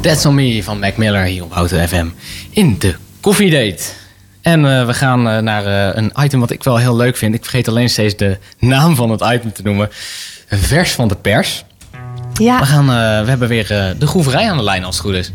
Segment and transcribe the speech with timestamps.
[0.00, 2.06] That's On Me van Mac Miller hier op Houten FM
[2.50, 3.82] in de koffiedate.
[4.42, 7.34] En uh, we gaan uh, naar uh, een item wat ik wel heel leuk vind.
[7.34, 9.88] Ik vergeet alleen steeds de naam van het item te noemen.
[10.46, 11.64] Vers van de pers.
[12.34, 12.58] Ja.
[12.58, 12.86] We, gaan,
[13.24, 13.66] we hebben weer
[13.98, 15.32] de groeverij aan de lijn als het goed is.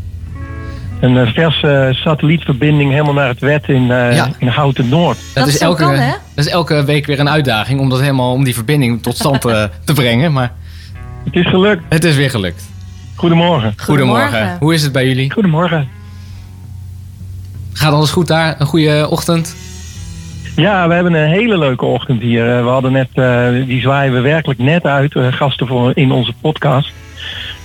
[0.99, 4.29] Een verse satellietverbinding helemaal naar het wet in, ja.
[4.37, 5.17] in Houten Noord.
[5.17, 5.95] Dat, dat, is elke, kan,
[6.35, 9.41] dat is elke week weer een uitdaging om, dat helemaal, om die verbinding tot stand
[9.85, 10.33] te brengen.
[10.33, 10.51] Maar
[11.23, 11.83] het is gelukt.
[11.89, 12.71] Het is weer gelukt.
[13.15, 13.73] Goedemorgen.
[13.77, 14.57] Goedemorgen.
[14.59, 15.31] Hoe is het bij jullie?
[15.31, 15.89] Goedemorgen.
[17.73, 18.55] Gaat alles goed daar?
[18.57, 19.55] Een goede ochtend?
[20.55, 22.63] Ja, we hebben een hele leuke ochtend hier.
[22.63, 26.33] We hadden net, uh, die zwaaien we werkelijk net uit, uh, gasten voor in onze
[26.41, 26.91] podcast.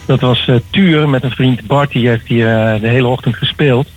[0.06, 2.46] Dat was uh, Tuur met een vriend Bart, die heeft hier
[2.80, 3.88] de hele ochtend gespeeld.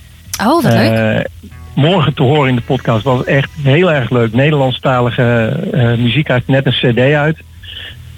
[0.41, 1.27] Oh, wat leuk.
[1.75, 4.33] Morgen te horen in de podcast was echt heel erg leuk.
[4.33, 5.59] Nederlandstalige
[5.97, 7.37] muziek uit net een cd uit.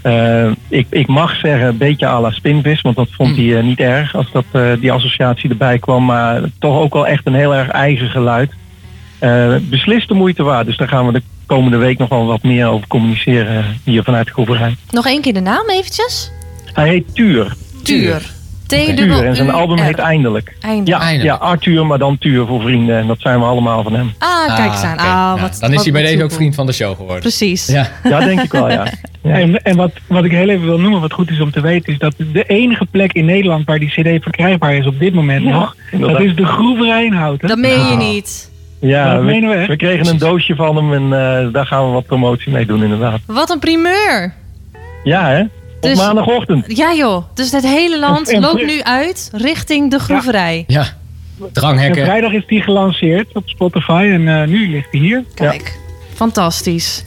[0.04, 3.64] Uh, ik, ik mag zeggen een beetje à la Spinvis, want dat vond hij uh,
[3.64, 6.06] niet erg als dat, uh, die associatie erbij kwam.
[6.06, 8.52] Maar toch ook wel echt een heel erg eigen geluid.
[9.70, 12.68] beslist de moeite waard, dus daar gaan we de komende week nog wel wat meer
[12.68, 14.76] over communiceren hier vanuit de groeperij.
[14.90, 16.32] Nog één keer de naam eventjes?
[16.74, 17.54] Hij heet Tuur.
[17.84, 18.22] Tuur.
[18.96, 19.26] Tuur.
[19.26, 20.56] En zijn album heet Eindelijk.
[20.62, 21.02] Eindelijk.
[21.02, 22.98] Ja, ja, Arthur, maar dan Tuur voor vrienden.
[22.98, 24.14] En dat zijn we allemaal van hem.
[24.18, 24.94] Ah, kijk eens aan.
[24.94, 25.06] Okay.
[25.06, 27.20] Ah, ja, wat, dan is hij bij deze ook vriend van de show geworden.
[27.22, 27.68] Precies.
[27.68, 28.86] Ja, ja denk ik wel, ja.
[29.24, 29.40] ja.
[29.40, 31.94] En, en wat, wat ik heel even wil noemen, wat goed is om te weten,
[31.94, 35.44] is dat de enige plek in Nederland waar die CD verkrijgbaar is op dit moment
[35.44, 37.48] Ja, nog, dat is de Groeverij in Houten.
[37.48, 37.98] Dat meen je Ah.
[37.98, 38.52] niet.
[38.80, 41.92] Ja, Dat we, we we kregen een doosje van hem en eh, daar gaan we
[41.92, 43.20] wat promotie mee doen inderdaad.
[43.26, 44.34] Wat een primeur.
[45.04, 45.44] Ja hè?
[45.84, 46.78] Op Dus- maandagochtend.
[46.78, 50.64] Ja joh, dus het hele land En- en- loopt nu uit richting de groeverij.
[50.68, 50.86] ja.
[51.52, 52.06] Dranghekken.
[52.06, 55.24] vrijdag is die gelanceerd op Spotify en eh, nu ligt die hier.
[55.36, 55.80] Kijk,
[56.14, 57.04] fantastisch.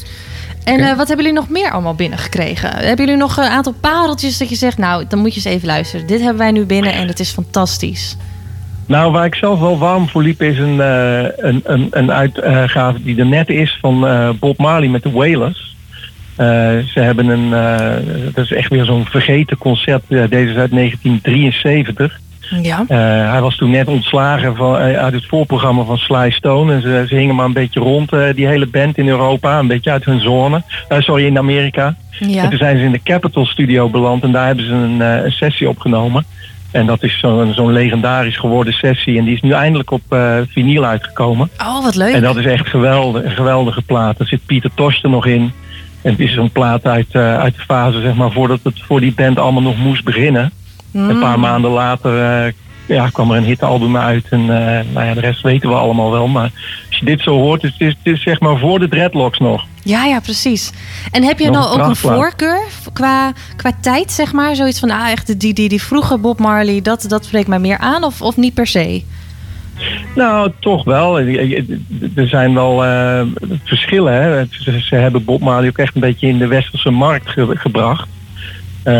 [0.64, 2.70] En eh, wat hebben jullie nog meer allemaal binnengekregen?
[2.70, 5.66] Hebben jullie nog een aantal pareltjes dat je zegt, nou, dan moet je eens even
[5.66, 6.06] luisteren.
[6.06, 8.16] Dit hebben wij nu binnen en het is fantastisch.
[8.86, 13.02] Nou, waar ik zelf wel warm voor liep is een, eh, een, een, een uitgave
[13.02, 15.75] die er net is van eh, Bob Marley met de Wailers.
[16.36, 16.46] Eh,
[16.86, 17.96] ze hebben een, eh,
[18.34, 20.02] dat is echt weer zo'n vergeten concert.
[20.08, 22.20] Eh, deze is uit 1973.
[22.62, 22.84] Ja.
[23.30, 26.72] Hij was toen net ontslagen van, uit het voorprogramma van Sly Stone.
[26.74, 29.58] En ze, ze hingen maar een beetje rond, die hele band in Europa.
[29.58, 30.62] Een beetje uit hun zone.
[30.98, 31.94] Sorry, in Amerika.
[32.20, 32.48] En Ja.
[32.48, 35.68] toen zijn ze in de Capitol Studio beland en daar hebben ze een, een sessie
[35.68, 36.24] opgenomen.
[36.70, 39.18] En dat is zo'n zo'n legendarisch geworden sessie.
[39.18, 41.50] En die is nu eindelijk op eh vinyl uitgekomen.
[41.58, 42.14] Oh, wat leuk.
[42.14, 44.20] En dat is echt geweldig, een geweldige plaat.
[44.20, 45.52] Er zit Pieter Tosh er nog in.
[46.06, 49.00] En het is zo'n plaat uit, eh, uit de fase, zeg maar, voordat het voor
[49.00, 50.52] die band allemaal nog moest beginnen.
[50.90, 51.10] Mm.
[51.10, 52.52] Een paar maanden later eh,
[52.86, 54.26] ja, kwam er een hitalbum uit.
[54.30, 56.28] En eh, nou ja, de rest weten we allemaal wel.
[56.28, 56.50] Maar
[56.88, 59.64] als je dit zo hoort, het is, het is zeg maar voor de dreadlocks nog.
[59.82, 60.72] Ja, ja, precies.
[61.10, 62.60] En heb je Nog nou ook een voorkeur
[62.92, 64.56] qua, qua tijd, zeg maar?
[64.56, 67.78] Zoiets van, ah, echt die, die, die vroege Bob Marley, dat, dat spreekt mij meer
[67.78, 69.02] aan of, of niet per se?
[70.16, 71.20] Nou, toch wel.
[72.14, 73.20] Er zijn wel eh,
[73.64, 74.12] verschillen.
[74.12, 74.44] Hè.
[74.50, 78.08] Ze, ze hebben Bob Marley ook echt een beetje in de westerse markt ge- gebracht.
[78.82, 78.94] Eh,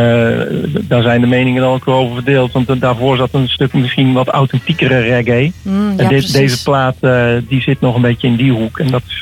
[0.82, 2.52] daar zijn de meningen dan ook wel over verdeeld.
[2.52, 5.52] Want daarvoor zat een stuk misschien wat authentiekere reggae.
[5.62, 8.78] Mm, ja, en dit- deze plaat eh, die zit nog een beetje in die hoek.
[8.78, 9.20] En dat is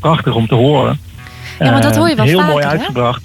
[0.00, 0.98] prachtig om te horen.
[1.58, 3.22] Ja, maar dat hoor je wel Heel vaker, mooi uitgebracht.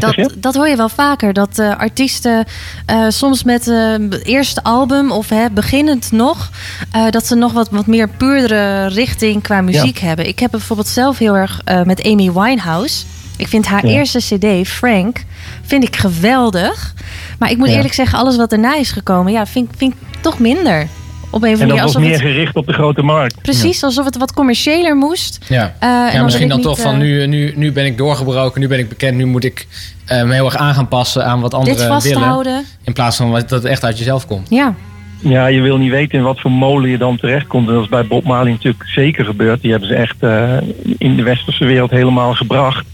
[0.00, 1.32] Dat, dat hoor je wel vaker.
[1.32, 2.44] Dat eh, artiesten
[2.86, 6.50] eh, soms met eh, het eerste album of hè, beginnend nog,
[6.92, 10.28] eh, dat ze nog wat, wat meer puurdere richting qua muziek hebben.
[10.28, 13.04] Ik heb bijvoorbeeld zelf heel erg eh, met Amy Winehouse.
[13.36, 13.92] Ik vind haar Ja.
[13.92, 15.24] eerste CD, Frank,
[15.62, 16.94] vind ik geweldig.
[17.38, 17.74] Maar ik moet Ja.
[17.74, 20.88] eerlijk zeggen, alles wat daarna is gekomen, ja, vind, vind ik toch minder.
[21.34, 21.82] Op een of En dat manier.
[21.82, 23.42] was Alsof meer het, gericht op de grote markt.
[23.42, 25.44] precies, alsof het wat commerciëler moest.
[25.48, 25.74] Ja.
[25.78, 28.60] Eh, en ja, misschien dan niet, toch van eh, nu, nu, nu ben ik doorgebroken,
[28.60, 29.66] nu ben ik bekend, nu moet ik
[30.06, 32.00] eh, me heel erg aan gaan passen aan wat dit anderen willen.
[32.02, 32.64] vasthouden.
[32.84, 34.46] In plaats van wat- dat het echt uit jezelf komt.
[34.50, 34.74] Ja,
[35.18, 37.68] Ja, je wil niet weten in wat voor molen je dan terechtkomt.
[37.68, 39.60] En dat is bij Bob Marley natuurlijk zeker gebeurd.
[39.62, 40.56] Die hebben ze echt eh,
[40.98, 42.86] in de westerse wereld helemaal gebracht.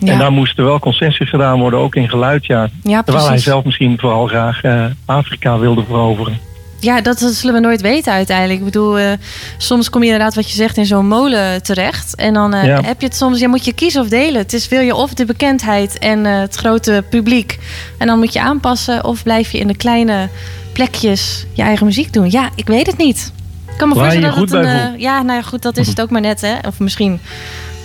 [0.00, 0.18] En ja.
[0.18, 2.68] daar moesten wel concessies gedaan worden, ook in geluid, ja.
[2.82, 6.38] ja Terwijl hij zelf misschien vooral graag eh, Afrika wilde veroveren.
[6.80, 8.58] Ja, dat zullen we nooit weten uiteindelijk.
[8.58, 9.12] Ik bedoel, eh,
[9.58, 12.14] soms kom je inderdaad wat je zegt in zo'n molen terecht.
[12.14, 12.80] En dan eh, Ja.
[12.80, 14.40] heb je het soms, ja, moet je kiezen of delen.
[14.40, 17.58] Het is wil je of de bekendheid en eh, het grote publiek.
[17.98, 20.28] En dan moet je aanpassen of blijf je in de kleine
[20.72, 22.30] plekjes je eigen muziek doen.
[22.30, 23.32] Ja, ik weet het niet.
[23.70, 24.98] Ik kan me Waar voorstellen dat het een...
[25.00, 26.54] ja, nou ja, goed, dat is het ook maar net, hè.
[26.66, 27.20] Of misschien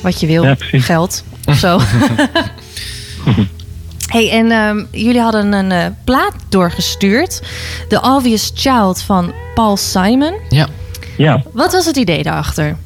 [0.02, 0.44] wat je wil.
[0.44, 0.56] Ja.
[0.72, 1.80] Geld of zo.
[4.12, 7.42] hey, en ehm, jullie hadden een eh, plaat doorgestuurd.
[7.88, 10.34] The Obvious Child van Paul Simon.
[10.50, 10.68] Ja.
[11.18, 12.78] Ja, Wat was het idee daarachter?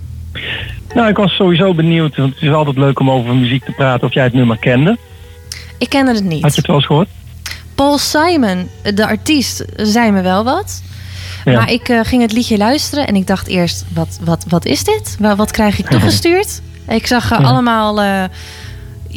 [0.93, 2.15] nou ik was sowieso benieuwd.
[2.15, 4.97] Want het is altijd leuk om over muziek te praten of jij het nummer kende.
[5.77, 6.41] Ik kende het Had niet.
[6.41, 7.07] je het wel eens gehoord?
[7.75, 10.81] Paul Simon, de artiest, zei me wel wat.
[11.45, 11.53] Ja.
[11.53, 14.83] Maar ik eh, ging het liedje luisteren en ik dacht eerst, wat, wat, wat is
[14.83, 15.15] dit?
[15.19, 16.61] Wa- Wat krijg ik toegestuurd?
[16.87, 17.35] ik zag Ja.
[17.35, 18.23] allemaal eh,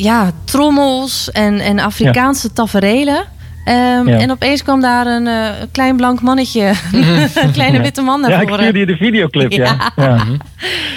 [0.02, 3.24] ja, trommels en, en Afrikaanse taferelen.
[3.64, 4.18] Ehm, Ja.
[4.18, 6.72] En opeens kwam daar een eh, klein blank mannetje,
[7.44, 7.82] een kleine Ja.
[7.82, 8.64] witte man naar Ja, ik voren.
[8.66, 9.92] stuurde de videoclip, ja.
[9.96, 10.18] ja.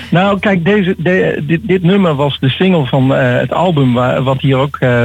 [0.09, 4.23] Nou, kijk, deze, de- dit, dit nummer was de single van eh, het album waar,
[4.23, 5.03] wat hier ook eh,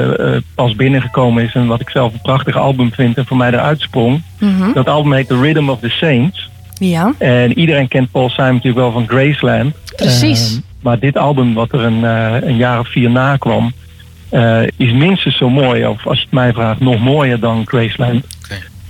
[0.55, 1.55] pas binnengekomen is.
[1.55, 4.23] En wat ik zelf een prachtig album vind en voor mij eruit sprong.
[4.39, 4.73] Mhm.
[4.73, 6.49] Dat album heet The Rhythm of the Saints.
[6.79, 9.75] Ja, En iedereen kent Paul Simon natuurlijk wel van Graceland.
[9.97, 10.53] Precies.
[10.55, 12.03] Eh, maar dit album, wat er een,
[12.49, 13.73] een jaar of vier na kwam,
[14.29, 15.87] eh, is minstens zo mooi.
[15.87, 18.27] Of als je het mij vraagt, nog mooier dan Graceland.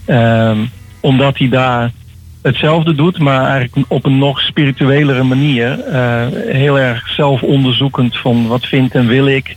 [0.05, 0.59] Ehm,
[1.01, 1.91] omdat hij daar
[2.43, 5.81] hetzelfde doet, maar eigenlijk op een nog spirituelere manier.
[5.81, 9.57] Eh, heel erg zelfonderzoekend van wat vind en wil ik.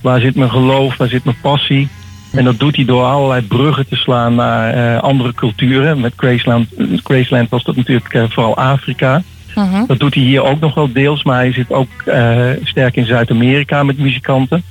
[0.00, 1.88] Waar zit mijn geloof, waar zit mijn passie.
[2.32, 6.00] En dat doet hij door allerlei bruggen te slaan naar eh, andere culturen.
[6.00, 6.68] Met Graceland,
[7.04, 9.22] Graceland was dat natuurlijk vooral Afrika.
[9.54, 9.86] Mhm.
[9.86, 13.06] Dat doet hij hier ook nog wel deels, maar hij zit ook eh, sterk in
[13.06, 14.62] Zuid-Amerika met muzikanten.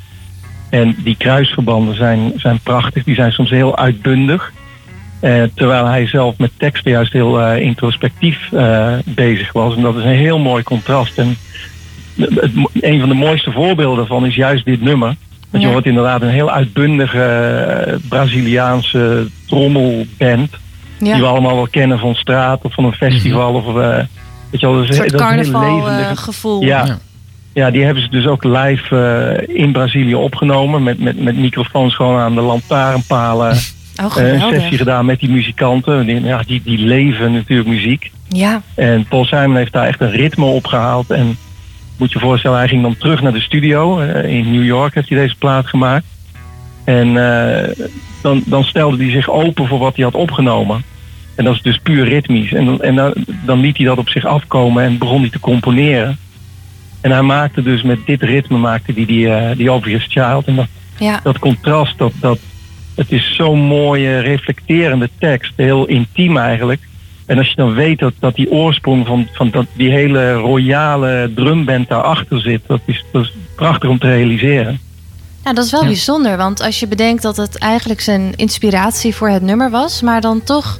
[0.71, 4.51] En die kruisverbanden zijn, zijn prachtig, die zijn soms heel uitbundig.
[5.19, 9.75] Eh, terwijl hij zelf met teksten juist heel eh, introspectief eh, bezig was.
[9.75, 11.17] En dat is een heel mooi contrast.
[11.17, 11.37] En
[12.17, 12.51] het, het-
[12.81, 15.15] een van de mooiste voorbeelden daarvan is juist dit nummer.
[15.49, 20.49] Want je hoort inderdaad een heel uitbundige eh, Braziliaanse trommelband.
[20.97, 21.13] ja.
[21.13, 23.53] Die we allemaal wel kennen van straat of van een festival.
[23.53, 23.95] Of, eh,
[24.49, 26.61] weet je wel, dat een is, soort dat is een levendige- eh, gevoel.
[26.61, 26.85] ja.
[26.85, 26.97] Ja.
[27.53, 28.95] Ja, die hebben ze dus ook live
[29.47, 30.83] eh, in Brazilië opgenomen.
[30.83, 33.57] Met, met, met microfoons gewoon aan de lantaarnpalen.
[34.03, 36.05] Oh, Eh, een sessie gedaan met die muzikanten.
[36.05, 38.11] Die, ja, die, die leven natuurlijk muziek.
[38.27, 41.09] Ja, En Paul Simon heeft daar echt een ritme op gehaald.
[41.09, 41.37] En
[41.97, 43.99] moet je je voorstellen, hij ging dan terug naar de studio.
[43.99, 46.05] Eh, in New York heeft hij deze plaat gemaakt.
[46.83, 47.13] En
[48.21, 50.83] dan, dan stelde hij zich open voor wat hij had opgenomen.
[51.35, 52.53] En dat is dus puur ritmisch.
[52.53, 53.13] En, en dan,
[53.45, 56.17] dan liet hij dat op zich afkomen en begon hij te componeren.
[57.01, 60.45] En hij maakte dus met dit ritme maakte hij die, eh, die Obvious Child.
[60.45, 60.67] En dat,
[60.97, 61.19] ja.
[61.23, 62.39] dat contrast, dat, dat,
[62.95, 65.53] het is zo'n mooie reflecterende tekst.
[65.55, 66.81] Heel intiem eigenlijk.
[67.25, 71.31] En als je dan weet dat, dat die oorsprong van, van dat, die hele royale
[71.35, 74.79] drumband daarachter zit, dat is, dat is prachtig om te realiseren.
[75.43, 75.87] Nou, dat is wel Ja.
[75.87, 80.21] bijzonder, want als je bedenkt dat het eigenlijk zijn inspiratie voor het nummer was, maar
[80.21, 80.79] dan toch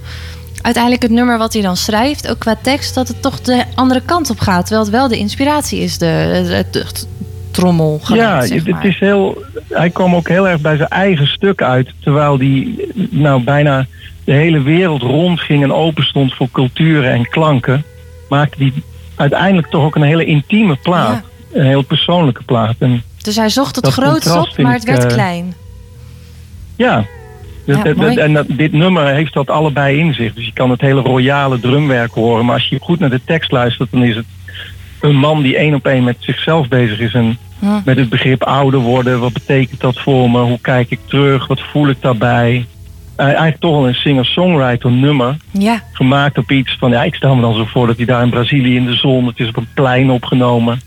[0.62, 4.02] uiteindelijk het nummer wat hij dan schrijft, ook qua tekst, dat het toch de andere
[4.06, 4.62] kant op gaat.
[4.66, 7.08] Terwijl het wel de inspiratie is, de, het, het
[7.52, 11.62] trommelgeluid, ja, zeg het is heel, hij kwam ook heel erg bij zijn eigen stuk
[11.62, 11.90] uit.
[12.00, 13.86] Terwijl die nou bijna
[14.24, 17.84] de hele wereld rondging en open stond voor culturen en klanken.
[18.30, 18.84] Maakte die
[19.16, 21.24] uiteindelijk toch ook een hele intieme plaat.
[21.54, 22.76] Een heel persoonlijke plaat.
[22.80, 25.54] En Dus hij zocht het dat groots contrast op, maar het werd eh, klein.
[26.76, 27.06] Ja.
[27.78, 30.34] Ja, dat- en dat, dit nummer heeft dat allebei in zich.
[30.34, 32.46] Dus je kan het hele royale drumwerk horen.
[32.46, 34.26] Maar als je goed naar de tekst luistert, dan is het
[35.02, 37.14] een man die één op één met zichzelf bezig is.
[37.14, 37.38] En
[37.86, 39.20] met het begrip ouder worden.
[39.20, 40.40] Wat betekent dat voor me?
[40.40, 41.48] Hoe kijk ik terug?
[41.48, 42.66] Wat voel ik daarbij?
[43.16, 45.38] Eigenlijk toch wel een singer-songwriter nummer.
[45.52, 48.24] Ja, Gemaakt op iets van, ja, ik stel me dan zo voor dat hij daar
[48.24, 50.82] in Brazilië in de zon, het is op een plein opgenomen.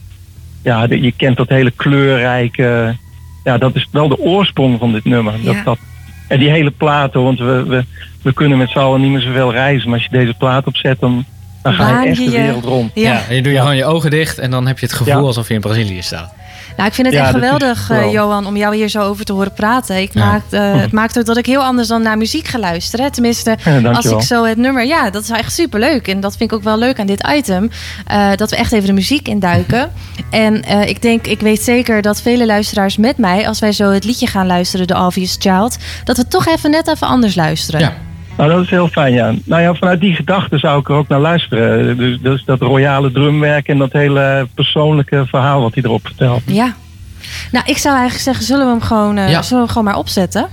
[0.63, 2.97] Ja, de- je kent dat hele kleurrijke,
[3.45, 5.33] ja, dat is wel de oorsprong van dit nummer.
[5.45, 5.79] Dat, dat,
[6.35, 7.85] en die hele platen, want we, we,
[8.23, 11.00] we kunnen met z'n allen niet meer zoveel reizen, maar als je deze plaat opzet,
[11.00, 11.25] dan,
[11.62, 12.91] dan ga je echt de wereld rond.
[12.95, 13.03] ja.
[13.12, 15.14] Ja, en je doet je gewoon je ogen dicht en dan heb je het gevoel
[15.21, 15.26] Ja.
[15.26, 16.35] alsof je in Brazilië staat.
[16.76, 19.25] Nou, ik vind het Ja, echt is geweldig, eh, Johan, om jou hier zo over
[19.25, 20.00] te horen praten.
[20.00, 20.25] Ik Ja.
[20.25, 23.12] maakt, eh, het maakt ook dat ik heel anders dan naar muziek ga luisteren.
[23.12, 24.87] Tenminste, Ja, als ik zo het nummer...
[24.87, 26.09] Ja, dat is echt superleuk.
[26.09, 27.71] En dat vind ik ook wel leuk aan dit item.
[28.07, 29.90] eh, dat we echt even de muziek induiken.
[30.31, 33.49] En ik denk, ik weet zeker dat vele luisteraars met mij...
[33.49, 35.76] als wij zo het liedje gaan luisteren, The Obvious Child...
[36.04, 37.81] dat we toch even net even anders luisteren.
[37.81, 37.93] Ja.
[38.37, 39.33] Nou, dat is heel fijn, ja.
[39.45, 41.97] Nou ja, vanuit die gedachte zou ik er ook naar luisteren.
[41.97, 46.43] Dus, dus dat royale drumwerk en dat hele persoonlijke verhaal wat hij erop vertelt.
[46.47, 46.75] Ja.
[47.50, 49.43] Nou, ik zou eigenlijk zeggen, zullen we hem gewoon, eh, Ja.
[49.43, 50.47] zullen we hem gewoon maar opzetten?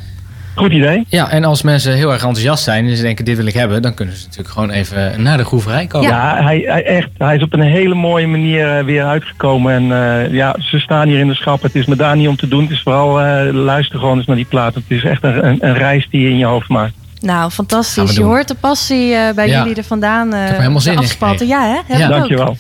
[0.56, 1.06] Goed idee.
[1.08, 3.82] Ja, en als mensen heel erg enthousiast zijn en ze denken dit wil ik hebben,
[3.82, 6.10] dan kunnen ze natuurlijk gewoon even naar de groeverij komen.
[6.10, 9.74] Ja, hij, hij, echt, hij is op een hele mooie manier eh, weer uitgekomen.
[9.74, 11.62] En eh, ja, ze staan hier in de schap.
[11.62, 12.62] Het is me daar niet om te doen.
[12.62, 14.76] Het is vooral eh, luister gewoon eens naar die plaat.
[14.76, 16.94] Het is echt een, een, een reis die je in je hoofd maakt.
[17.22, 18.16] Nou, fantastisch.
[18.16, 19.58] Je hoort de passie eh, bij Ja.
[19.60, 20.34] jullie er vandaan.
[20.34, 21.48] helemaal zin in afspatten.
[21.48, 21.68] gekregen.
[21.70, 21.94] Ja, hè?
[21.94, 22.08] Heb Ja.
[22.08, 22.58] Dankjewel.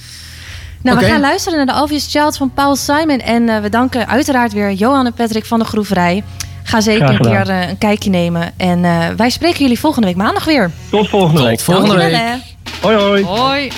[0.84, 3.20] Nou, we gaan luisteren naar de Obvious Child van Paul Simon.
[3.20, 6.24] En eh, we danken uiteraard weer Johan en Patrick van de Groeverij.
[6.64, 8.52] Ga zeker een keer eh, een kijkje nemen.
[8.58, 10.72] En eh, wij spreken jullie volgende week maandag weer.
[10.90, 11.60] Tot volgende Tot week.
[11.60, 12.42] volgende Dankjewel, week.
[12.82, 12.88] hè.
[12.88, 13.24] Hoi hoi.
[13.24, 13.72] Hoi.